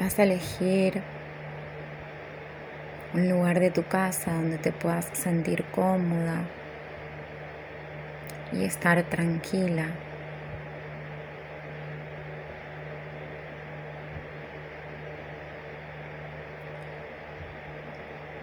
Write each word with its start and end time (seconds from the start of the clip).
Vas 0.00 0.18
a 0.18 0.22
elegir 0.22 1.02
un 3.12 3.28
lugar 3.28 3.60
de 3.60 3.70
tu 3.70 3.82
casa 3.82 4.32
donde 4.32 4.56
te 4.56 4.72
puedas 4.72 5.04
sentir 5.12 5.62
cómoda 5.74 6.46
y 8.50 8.64
estar 8.64 9.02
tranquila. 9.02 9.88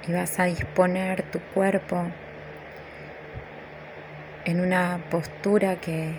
Y 0.08 0.14
vas 0.14 0.40
a 0.40 0.44
disponer 0.44 1.24
tu 1.24 1.40
cuerpo 1.56 2.04
en 4.46 4.62
una 4.62 5.00
postura 5.10 5.78
que 5.78 6.14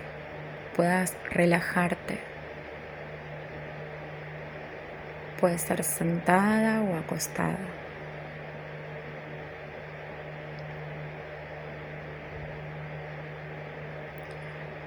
puedas 0.75 1.17
relajarte. 1.31 2.28
Puede 5.39 5.57
ser 5.59 5.85
sentada 5.85 6.81
o 6.81 6.97
acostada. 6.97 7.59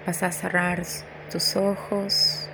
Vas 0.05 0.23
a 0.23 0.31
cerrar 0.33 0.81
tus 1.31 1.55
ojos. 1.55 2.49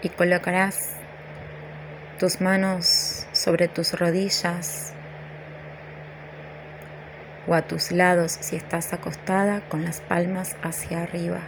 Y 0.00 0.08
colocarás 0.08 0.96
tus 2.18 2.40
manos 2.40 3.26
sobre 3.32 3.68
tus 3.68 3.92
rodillas 3.92 4.93
o 7.46 7.54
a 7.54 7.62
tus 7.62 7.92
lados 7.92 8.36
si 8.40 8.56
estás 8.56 8.92
acostada 8.92 9.60
con 9.68 9.84
las 9.84 10.00
palmas 10.00 10.56
hacia 10.62 11.02
arriba. 11.02 11.40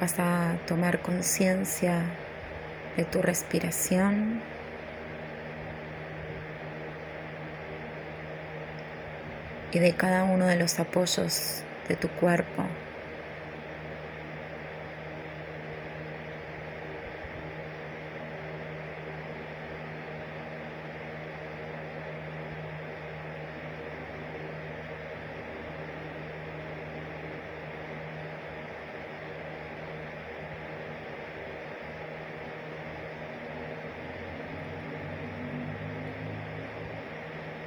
Vas 0.00 0.14
a 0.20 0.56
tomar 0.66 1.00
conciencia 1.00 2.02
de 2.96 3.04
tu 3.04 3.20
respiración. 3.20 4.40
Y 9.72 9.78
de 9.78 9.92
cada 9.94 10.24
uno 10.24 10.46
de 10.46 10.56
los 10.56 10.78
apoyos 10.80 11.62
de 11.88 11.96
tu 11.96 12.08
cuerpo. 12.08 12.64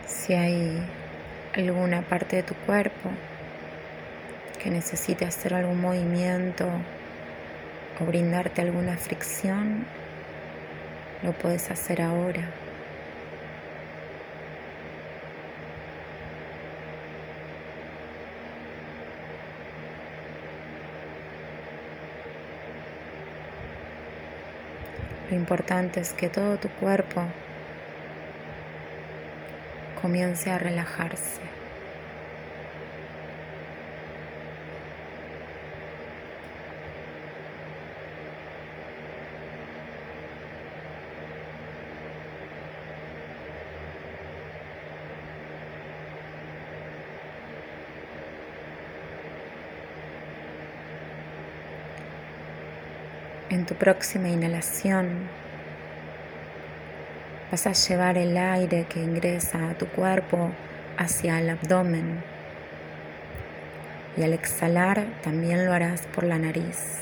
Si 0.07 0.33
hay 0.33 0.81
parte 2.03 2.37
de 2.37 2.43
tu 2.43 2.53
cuerpo 2.53 3.09
que 4.61 4.69
necesite 4.69 5.25
hacer 5.25 5.53
algún 5.53 5.81
movimiento 5.81 6.67
o 7.99 8.05
brindarte 8.05 8.61
alguna 8.61 8.97
fricción, 8.97 9.85
lo 11.23 11.33
puedes 11.33 11.69
hacer 11.71 12.01
ahora. 12.01 12.49
Lo 25.29 25.37
importante 25.37 26.01
es 26.01 26.11
que 26.11 26.27
todo 26.27 26.57
tu 26.57 26.67
cuerpo 26.67 27.23
comience 30.01 30.51
a 30.51 30.57
relajarse. 30.57 31.50
En 53.51 53.65
tu 53.65 53.75
próxima 53.75 54.29
inhalación 54.29 55.29
Vas 57.51 57.67
a 57.67 57.73
llevar 57.73 58.17
el 58.17 58.37
aire 58.37 58.85
que 58.87 59.01
ingresa 59.01 59.71
a 59.71 59.73
tu 59.73 59.85
cuerpo 59.87 60.51
hacia 60.97 61.37
el 61.37 61.49
abdomen. 61.49 62.23
Y 64.15 64.23
al 64.23 64.31
exhalar 64.31 65.05
también 65.21 65.65
lo 65.65 65.73
harás 65.73 66.03
por 66.15 66.23
la 66.23 66.37
nariz. 66.37 66.99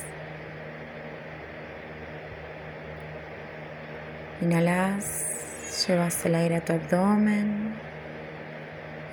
Inhalas, 4.42 5.86
llevas 5.88 6.26
el 6.26 6.34
aire 6.34 6.56
a 6.56 6.66
tu 6.66 6.74
abdomen 6.74 7.76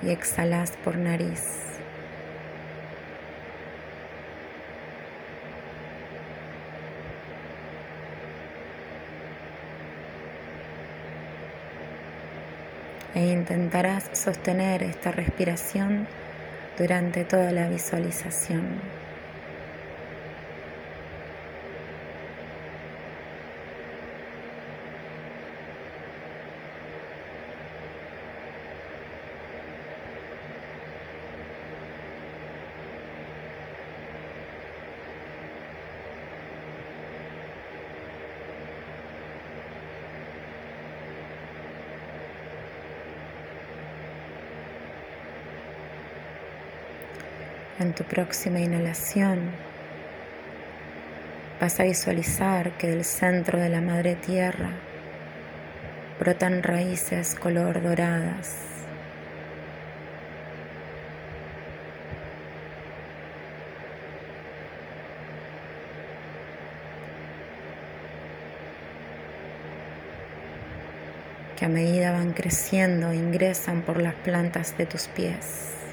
y 0.01 0.09
exhalas 0.09 0.71
por 0.83 0.97
nariz. 0.97 1.76
E 13.17 13.31
intentarás 13.31 14.11
sostener 14.13 14.83
esta 14.83 15.11
respiración 15.11 16.05
durante 16.77 17.25
toda 17.25 17.51
la 17.51 17.67
visualización. 17.67 18.79
En 47.79 47.93
tu 47.93 48.03
próxima 48.03 48.59
inhalación 48.59 49.51
vas 51.61 51.79
a 51.79 51.83
visualizar 51.83 52.71
que 52.71 52.87
del 52.87 53.05
centro 53.05 53.59
de 53.59 53.69
la 53.69 53.81
madre 53.81 54.15
tierra 54.15 54.71
brotan 56.19 56.63
raíces 56.63 57.35
color 57.35 57.83
doradas. 57.83 58.55
que 71.55 71.65
a 71.65 71.69
medida 71.69 72.11
van 72.11 72.33
creciendo 72.33 73.13
ingresan 73.13 73.81
por 73.81 73.99
las 73.99 74.13
plantas 74.13 74.77
de 74.77 74.85
tus 74.85 75.07
pies. 75.07 75.86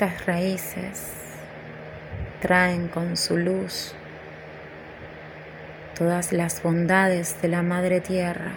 Estas 0.00 0.24
raíces 0.24 1.12
traen 2.40 2.88
con 2.88 3.18
su 3.18 3.36
luz 3.36 3.92
todas 5.94 6.32
las 6.32 6.62
bondades 6.62 7.36
de 7.42 7.48
la 7.48 7.62
Madre 7.62 8.00
Tierra. 8.00 8.52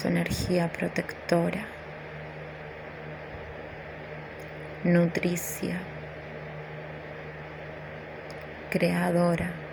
su 0.00 0.08
protectora, 0.68 1.64
nutricia, 4.82 5.78
creadora. 8.68 9.69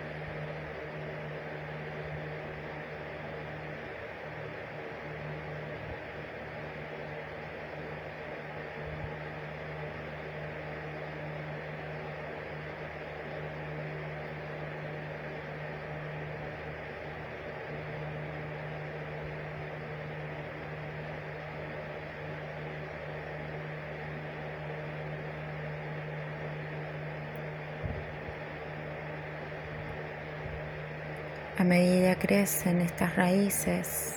A 31.58 31.64
medida 31.64 32.14
crecen 32.14 32.80
estas 32.82 33.16
raíces, 33.16 34.14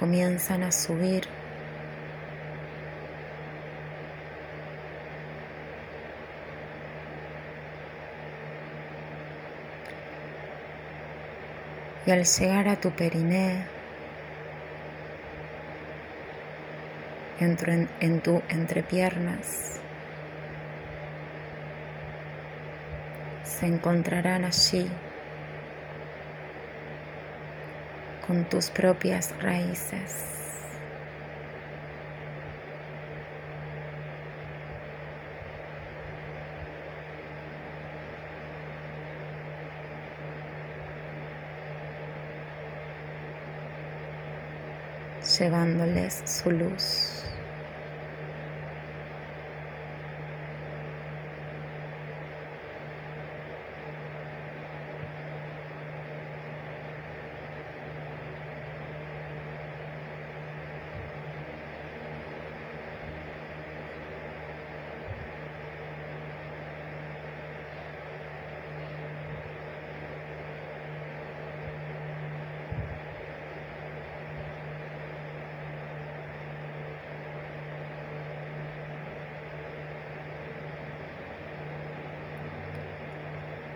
comienzan 0.00 0.62
a 0.62 0.72
subir. 0.72 1.24
Y 12.06 12.12
al 12.12 12.24
llegar 12.24 12.68
a 12.68 12.76
tu 12.76 12.90
periné, 12.92 13.66
en, 17.40 17.88
en 18.00 18.20
tu 18.22 18.40
entrepiernas, 18.48 19.80
se 23.44 23.66
encontrarán 23.66 24.46
allí 24.46 24.90
con 28.28 28.44
tus 28.44 28.68
propias 28.68 29.34
raíces. 29.40 30.34
llevándoles 45.38 46.22
su 46.24 46.50
luz. 46.50 47.07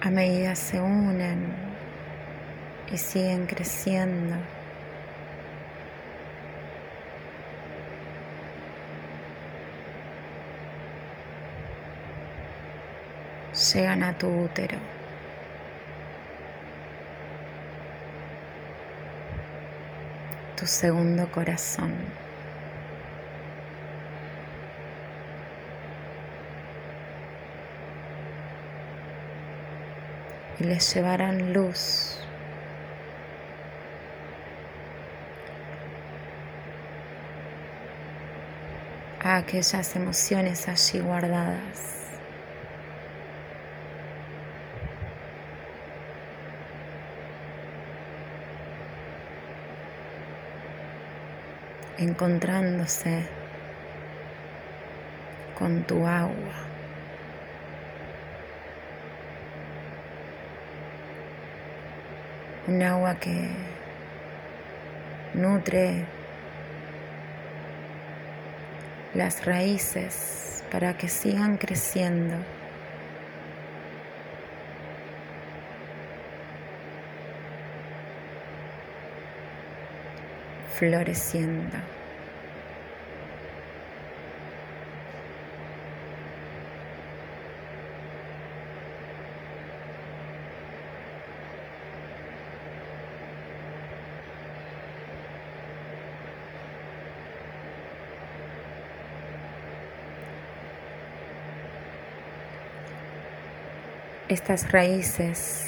A 0.02 0.10
medida 0.10 0.56
se 0.56 0.80
unen 0.80 1.54
y 2.92 2.98
siguen 2.98 3.46
creciendo. 3.46 4.34
Llegan 13.72 14.02
a 14.02 14.18
tu 14.18 14.26
útero. 14.26 14.78
Tu 20.56 20.66
segundo 20.66 21.30
corazón. 21.30 21.92
Y 30.60 30.64
les 30.64 30.94
llevarán 30.94 31.52
luz. 31.52 32.22
a 39.24 39.36
aquellas 39.36 39.94
emociones 39.94 40.68
allí 40.68 40.98
guardadas. 40.98 41.92
encontrándose 51.98 53.28
con 55.56 55.84
tu 55.84 56.04
agua. 56.04 56.71
Un 62.66 62.82
agua 62.82 63.16
que 63.16 63.48
nutre 65.34 66.04
las 69.14 69.44
raíces 69.44 70.64
para 70.70 70.96
que 70.96 71.08
sigan 71.08 71.56
creciendo. 71.56 72.36
floreciendo. 80.82 82.01
Estas 104.32 104.72
raíces 104.72 105.66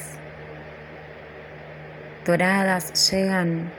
doradas 2.24 3.10
llegan 3.10 3.70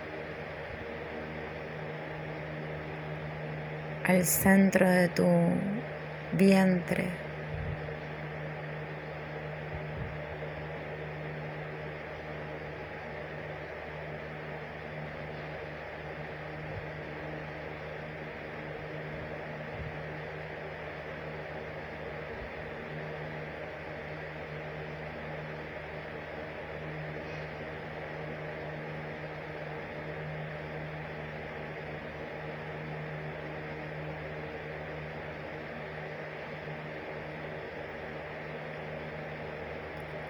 al 4.08 4.24
centro 4.26 4.88
de 4.88 5.08
tu 5.08 5.28
vientre. 6.34 7.25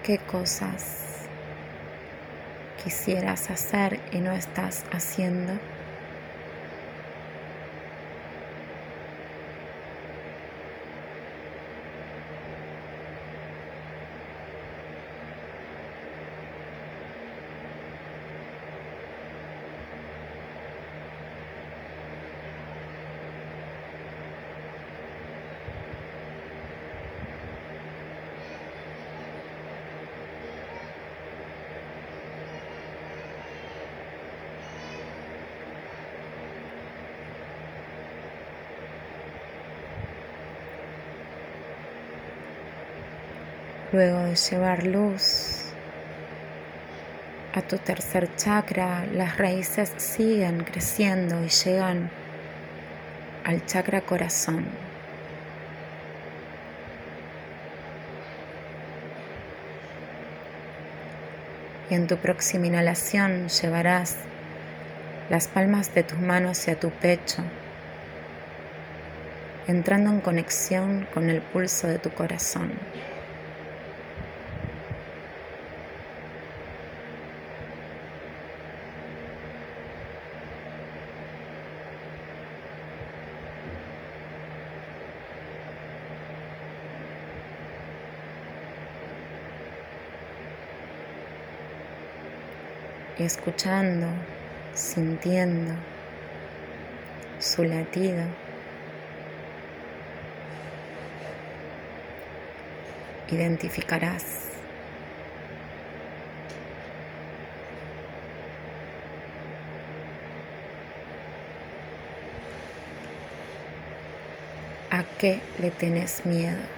Qué 0.06 0.18
cosas 0.18 1.26
quisieras 2.84 3.50
hacer 3.50 4.00
y 4.12 4.18
no 4.18 4.30
estás 4.30 4.84
haciendo. 4.92 5.52
Luego 43.92 44.18
de 44.24 44.34
llevar 44.34 44.84
luz 44.84 45.66
a 47.54 47.62
tu 47.62 47.78
tercer 47.78 48.34
chakra, 48.34 49.06
las 49.12 49.38
raíces 49.38 49.92
siguen 49.96 50.64
creciendo 50.64 51.42
y 51.44 51.48
llegan 51.48 52.10
al 53.44 53.64
chakra 53.64 54.00
corazón. 54.00 54.66
Y 61.88 61.94
en 61.94 62.08
tu 62.08 62.16
próxima 62.16 62.66
inhalación 62.66 63.48
llevarás 63.48 64.16
las 65.30 65.46
palmas 65.46 65.94
de 65.94 66.02
tus 66.02 66.18
manos 66.18 66.58
hacia 66.58 66.80
tu 66.80 66.90
pecho, 66.90 67.44
entrando 69.68 70.10
en 70.10 70.20
conexión 70.20 71.06
con 71.14 71.30
el 71.30 71.40
pulso 71.40 71.86
de 71.86 72.00
tu 72.00 72.10
corazón. 72.10 72.72
Escuchando, 93.24 94.06
sintiendo 94.74 95.74
su 97.38 97.64
latido. 97.64 98.24
Identificarás 103.30 104.50
a 114.90 115.02
qué 115.18 115.40
le 115.58 115.70
tenés 115.70 116.24
miedo. 116.24 116.75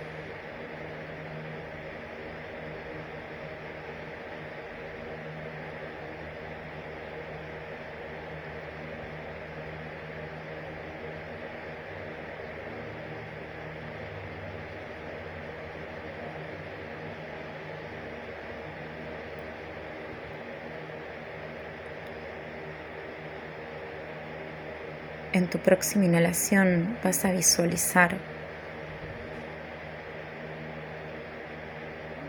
En 25.30 25.46
tu 25.46 25.58
próxima 25.58 26.06
inhalación 26.06 26.96
vas 27.04 27.24
a 27.26 27.32
visualizar 27.32 28.16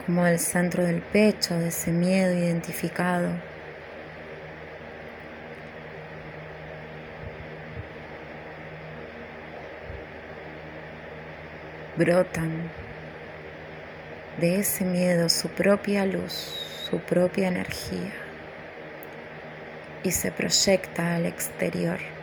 como 0.05 0.27
el 0.27 0.37
centro 0.37 0.83
del 0.83 1.01
pecho, 1.01 1.57
de 1.57 1.69
ese 1.69 1.91
miedo 1.91 2.33
identificado, 2.33 3.29
brotan 11.95 12.69
de 14.41 14.59
ese 14.59 14.83
miedo 14.83 15.29
su 15.29 15.47
propia 15.47 16.05
luz, 16.05 16.33
su 16.89 16.99
propia 16.99 17.47
energía 17.47 18.11
y 20.03 20.11
se 20.11 20.31
proyecta 20.31 21.15
al 21.15 21.25
exterior. 21.25 22.18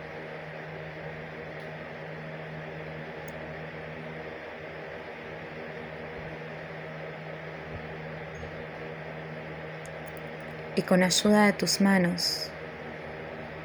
Y 10.77 10.83
con 10.83 11.01
ayuda 11.01 11.47
de 11.47 11.53
tus 11.53 11.81
manos 11.81 12.51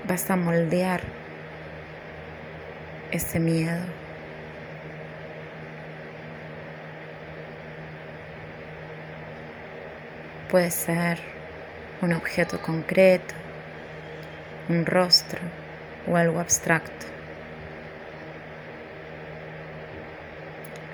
vas 0.09 0.31
a 0.31 0.37
moldear 0.37 1.02
ese 3.11 3.38
miedo. 3.38 3.85
Puede 10.50 10.71
ser 10.71 11.19
un 12.00 12.14
objeto 12.14 12.61
concreto, 12.62 13.35
un 14.71 14.87
rostro 14.87 15.40
o 16.11 16.16
algo 16.16 16.40
abstracto. 16.40 17.07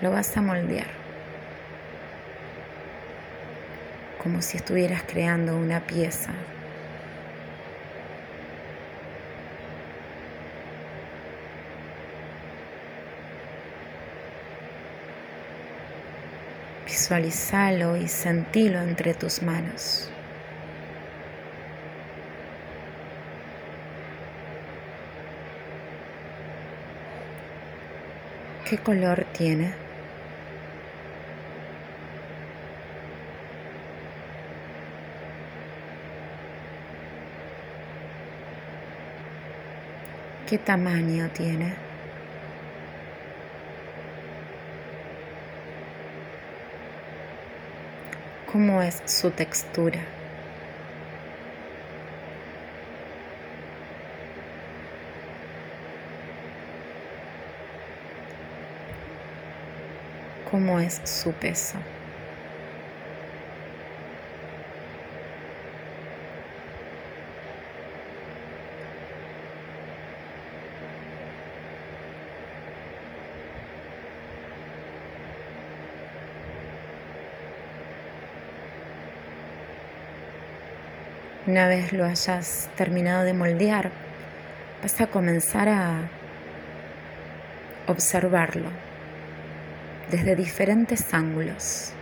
Lo 0.03 0.11
vas 0.11 0.37
a 0.37 0.43
moldear. 0.43 1.08
Como 4.29 4.43
si 4.43 4.59
estuvieras 4.59 5.05
creando 5.07 5.57
una 5.57 5.81
pieza. 5.81 6.33
Visualizalo 16.85 17.97
y 17.97 18.07
sentilo 18.07 18.83
entre 18.83 19.15
tus 19.15 19.41
manos. 19.43 20.11
¿Qué 28.69 28.77
color 28.77 29.25
tiene? 29.33 29.88
¿Qué 40.49 40.57
tamaño 40.57 41.29
tiene? 41.35 41.75
¿Cómo 48.51 48.81
es 48.81 49.03
su 49.05 49.31
textura? 49.31 50.01
¿Cómo 60.51 60.81
es 60.81 61.03
su 61.05 61.31
peso? 61.33 61.77
Una 81.49 81.67
vez 81.67 81.95
lo 81.95 82.05
hayas 82.05 82.69
terminado 82.77 83.25
de 83.25 83.33
moldear, 83.33 83.91
vas 84.83 85.01
a 85.01 85.07
comenzar 85.07 85.67
a 85.71 86.03
observarlo 87.87 88.69
desde 90.11 90.37
diferentes 90.37 91.15
ángulos. 91.15 91.95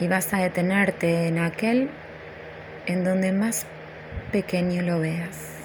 Y 0.00 0.08
vas 0.08 0.34
a 0.34 0.38
detenerte 0.38 1.28
en 1.28 1.38
aquel 1.38 1.90
en 2.86 3.04
donde 3.04 3.30
más 3.30 3.66
pequeño 4.32 4.82
lo 4.82 4.98
veas. 4.98 5.59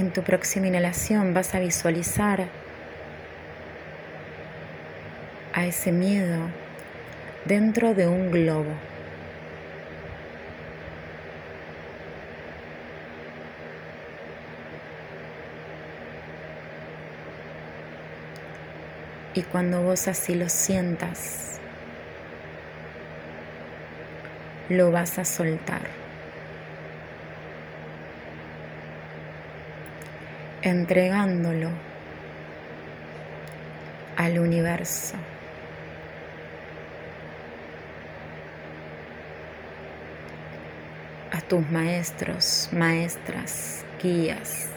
En 0.00 0.10
tu 0.14 0.22
próxima 0.22 0.66
inhalación 0.66 1.34
vas 1.34 1.54
a 1.54 1.58
visualizar 1.58 2.48
a 5.52 5.66
ese 5.66 5.92
miedo 5.92 6.38
dentro 7.44 7.92
de 7.92 8.06
un 8.06 8.30
globo. 8.30 8.72
Y 19.34 19.42
cuando 19.42 19.82
vos 19.82 20.08
así 20.08 20.34
lo 20.34 20.48
sientas, 20.48 21.60
lo 24.70 24.90
vas 24.90 25.18
a 25.18 25.26
soltar. 25.26 25.99
Entregándolo 30.62 31.70
al 34.16 34.38
universo. 34.38 35.16
a 41.32 41.40
tus 41.40 41.68
maestros, 41.70 42.68
maestras, 42.72 43.84
guías, 44.02 44.68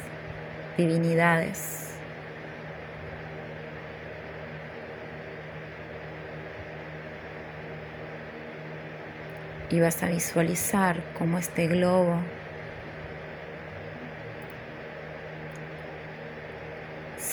divinidades. 0.78 1.90
Y 9.70 9.80
vas 9.80 10.04
a 10.04 10.08
visualizar 10.08 11.04
cómo 11.18 11.40
este 11.40 11.68
globo 11.68 12.20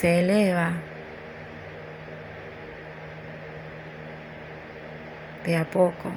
se 0.00 0.20
eleva 0.20 0.72
de 5.44 5.56
a 5.58 5.64
poco. 5.64 6.10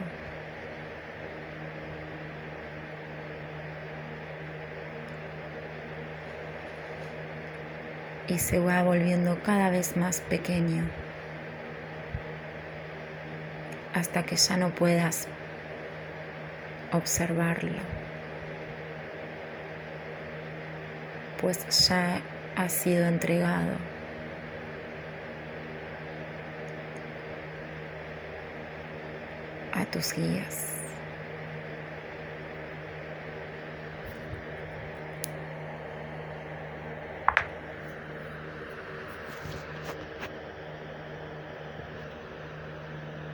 Y 8.29 8.39
se 8.39 8.57
va 8.57 8.83
volviendo 8.83 9.37
cada 9.43 9.69
vez 9.69 9.97
más 9.97 10.21
pequeño 10.21 10.85
hasta 13.93 14.23
que 14.23 14.37
ya 14.37 14.55
no 14.55 14.69
puedas 14.69 15.27
observarlo, 16.93 17.79
pues 21.41 21.67
ya 21.89 22.21
ha 22.55 22.69
sido 22.69 23.05
entregado. 23.05 23.93
a 29.73 29.85
tus 29.85 30.13
guías. 30.13 30.69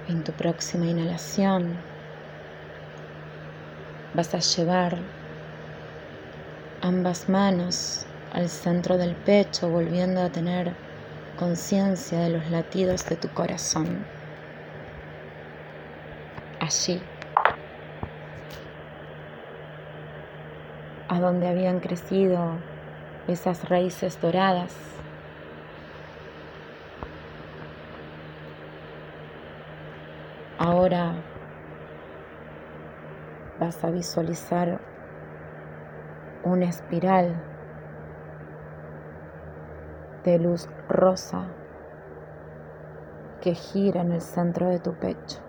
En 0.07 0.23
tu 0.23 0.31
próxima 0.31 0.87
inhalación 0.87 1.77
vas 4.15 4.33
a 4.33 4.39
llevar 4.39 4.97
ambas 6.81 7.29
manos 7.29 8.05
al 8.33 8.49
centro 8.49 8.97
del 8.97 9.15
pecho, 9.15 9.69
volviendo 9.69 10.21
a 10.21 10.29
tener 10.29 10.73
conciencia 11.37 12.19
de 12.19 12.29
los 12.29 12.49
latidos 12.49 13.05
de 13.07 13.15
tu 13.15 13.29
corazón. 13.29 14.05
Allí, 16.59 17.01
a 21.07 21.19
donde 21.19 21.47
habían 21.47 21.79
crecido 21.79 22.53
esas 23.27 23.67
raíces 23.69 24.19
doradas 24.21 24.75
Ahora 30.59 31.13
vas 33.61 33.81
a 33.81 33.89
visualizar 33.91 34.81
una 36.43 36.65
espiral 36.65 37.41
de 40.23 40.39
luz 40.39 40.67
rosa 40.87 41.47
que 43.41 43.53
gira 43.55 44.01
en 44.01 44.11
el 44.11 44.21
centro 44.21 44.69
de 44.69 44.79
tu 44.79 44.93
pecho. 44.93 45.39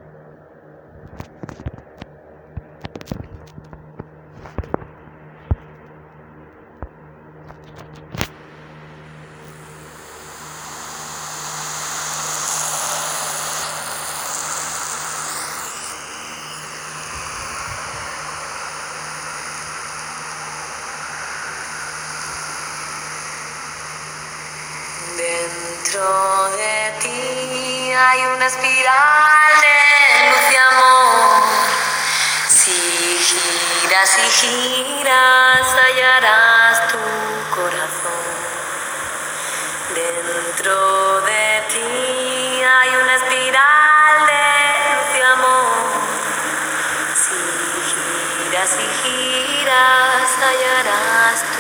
Espiral 28.50 29.52
de 29.64 29.78
luz 30.26 30.46
y 30.50 30.56
amor. 30.56 31.42
Si 32.48 32.78
giras 33.28 34.12
y 34.18 34.28
giras, 34.40 35.66
hallarás 35.84 36.76
tu 36.90 36.98
corazón. 37.54 38.26
Dentro 39.94 40.76
de 41.20 41.46
ti 41.72 42.62
hay 42.76 42.90
una 43.02 43.14
espiral 43.20 44.16
de 44.32 44.46
luz 44.94 45.10
y 45.16 45.22
amor. 45.36 45.70
Si 47.22 47.40
giras 47.90 48.72
y 48.84 48.88
giras, 49.02 50.28
hallarás 50.48 51.38
tu 51.54 51.59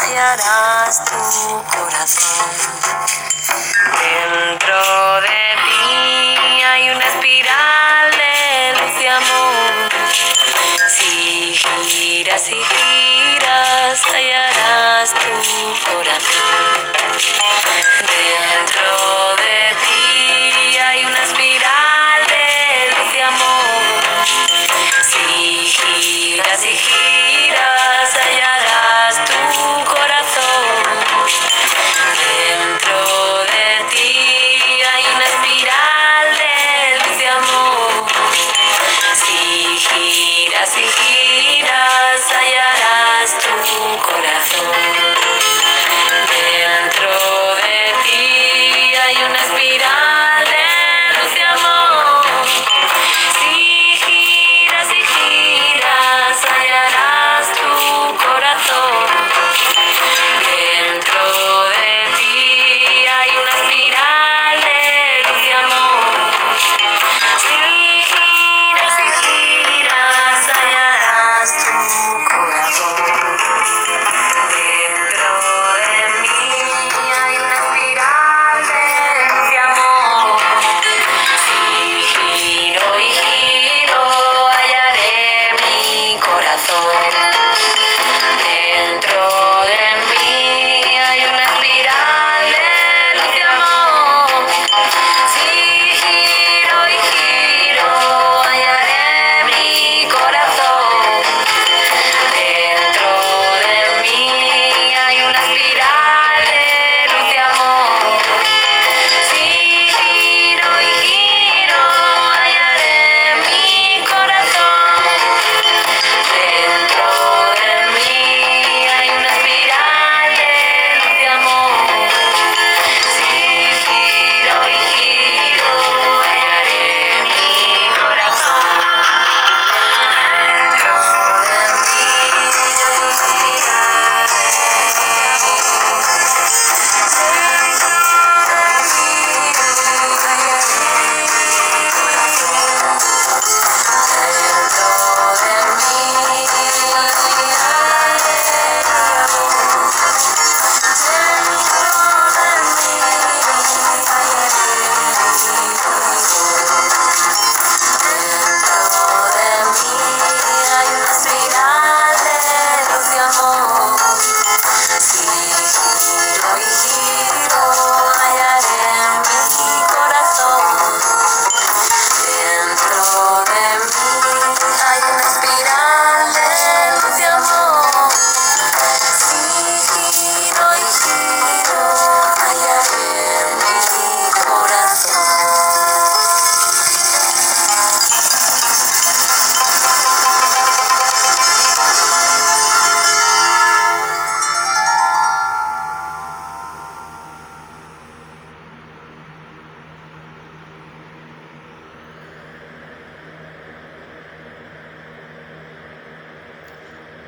hallarás 0.00 1.04
tu 1.04 1.62
corazón. 1.76 1.99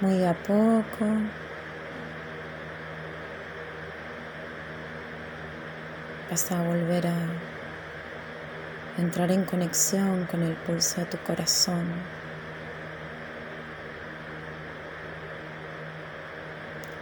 Muy 0.03 0.25
a 0.25 0.35
poco. 0.35 1.07
Vas 6.29 6.51
a 6.51 6.61
volver 6.61 7.07
a 7.07 7.15
entrar 8.99 9.31
en 9.31 9.45
conexión 9.45 10.27
con 10.29 10.43
el 10.43 10.55
pulso 10.55 11.03
de 11.03 11.07
tu 11.07 11.19
corazón. 11.19 11.85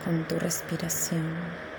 Con 0.05 0.25
tu 0.25 0.39
respiración. 0.39 1.70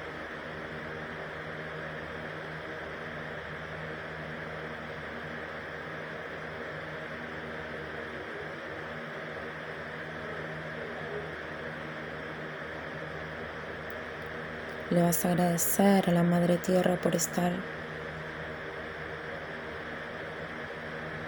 Le 14.91 15.01
vas 15.01 15.23
a 15.23 15.29
agradecer 15.29 16.09
a 16.09 16.11
la 16.11 16.21
Madre 16.21 16.57
Tierra 16.57 16.97
por 16.97 17.15
estar 17.15 17.53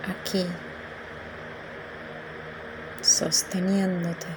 aquí, 0.06 0.46
sosteniéndote. 3.02 4.28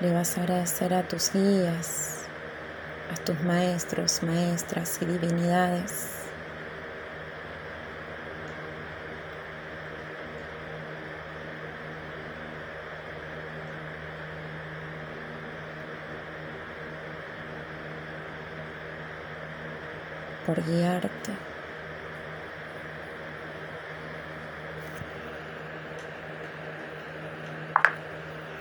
Le 0.00 0.12
vas 0.12 0.38
a 0.38 0.42
agradecer 0.42 0.94
a 0.94 1.02
tus 1.02 1.32
guías, 1.32 2.20
a 3.12 3.16
tus 3.24 3.40
maestros, 3.40 4.22
maestras 4.22 5.00
y 5.02 5.06
divinidades 5.06 6.19
por 20.50 20.64
guiarte. 20.66 21.32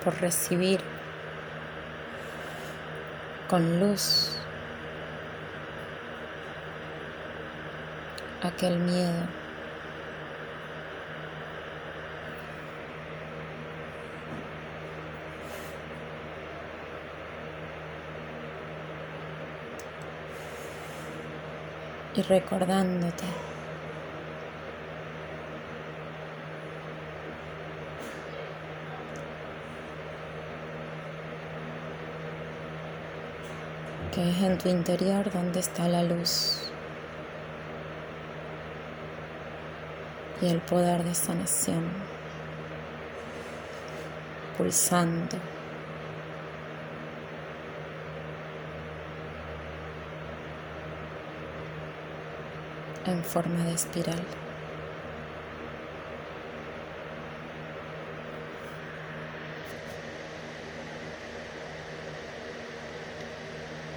por 0.04 0.14
recibir 0.22 0.80
con 3.50 3.80
luz 3.80 4.38
aquel 8.44 8.78
miedo. 8.78 9.49
Y 22.16 22.22
recordándote 22.22 23.26
que 34.12 34.30
es 34.30 34.42
en 34.42 34.58
tu 34.58 34.70
interior 34.70 35.32
donde 35.32 35.60
está 35.60 35.88
la 35.88 36.04
luz 36.04 36.72
y 40.42 40.48
el 40.48 40.60
poder 40.62 41.04
de 41.04 41.14
sanación 41.14 41.84
pulsando. 44.58 45.38
En 53.10 53.24
forma 53.24 53.64
de 53.66 53.74
espiral. 53.74 54.20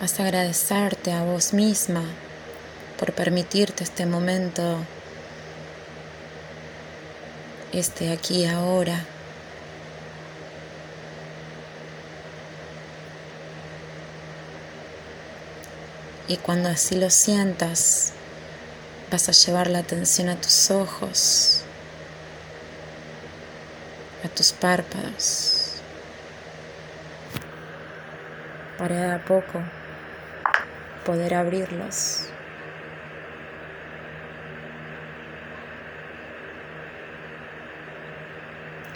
Vas 0.00 0.18
a 0.18 0.24
agradecerte 0.24 1.12
a 1.12 1.22
vos 1.22 1.52
misma 1.52 2.02
por 2.98 3.12
permitirte 3.12 3.84
este 3.84 4.04
momento, 4.04 4.78
este 7.72 8.10
aquí 8.10 8.44
ahora. 8.46 9.04
Y 16.26 16.36
cuando 16.38 16.68
así 16.68 16.96
lo 16.96 17.10
sientas, 17.10 18.12
Vas 19.12 19.28
a 19.28 19.32
llevar 19.32 19.68
la 19.68 19.80
atención 19.80 20.30
a 20.30 20.36
tus 20.36 20.70
ojos, 20.70 21.62
a 24.24 24.28
tus 24.28 24.54
párpados, 24.54 25.82
para 28.78 28.94
de 28.94 29.12
a 29.12 29.22
poco 29.22 29.60
poder 31.04 31.34
abrirlos. 31.34 32.22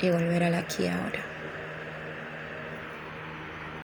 Y 0.00 0.09
volver 0.09 0.44
al 0.44 0.55
aquí 0.55 0.88
ahora. 0.88 1.36